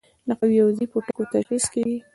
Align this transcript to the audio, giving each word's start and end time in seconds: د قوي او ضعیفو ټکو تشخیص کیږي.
د 0.27 0.29
قوي 0.39 0.57
او 0.63 0.69
ضعیفو 0.77 1.03
ټکو 1.05 1.23
تشخیص 1.33 1.65
کیږي. 1.73 1.97